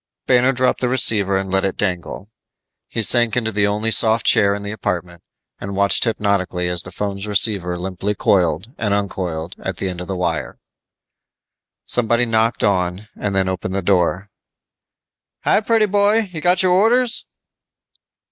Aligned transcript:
Banner 0.25 0.51
dropped 0.51 0.81
the 0.81 0.89
receiver 0.89 1.37
and 1.37 1.51
let 1.51 1.63
it 1.63 1.77
dangle. 1.77 2.31
He 2.87 3.03
sank 3.03 3.37
into 3.37 3.51
the 3.51 3.67
only 3.67 3.91
soft 3.91 4.25
chair 4.25 4.55
in 4.55 4.63
the 4.63 4.71
apartment 4.71 5.21
and 5.59 5.75
watched 5.75 6.05
hypnotically 6.05 6.67
as 6.67 6.81
the 6.81 6.91
phone's 6.91 7.27
receiver 7.27 7.77
limply 7.77 8.15
coiled 8.15 8.73
and 8.79 8.95
uncoiled 8.95 9.55
at 9.59 9.77
the 9.77 9.89
end 9.89 10.01
of 10.01 10.07
the 10.07 10.15
wire. 10.15 10.57
Somebody 11.85 12.25
knocked 12.25 12.63
on, 12.63 13.09
then 13.15 13.47
opened 13.47 13.75
the 13.75 13.83
door. 13.83 14.31
"Hi, 15.43 15.61
pretty 15.61 15.85
boy, 15.85 16.31
you 16.33 16.41
got 16.41 16.63
our 16.63 16.71
orders?" 16.71 17.25